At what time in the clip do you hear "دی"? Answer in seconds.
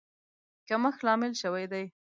1.71-1.85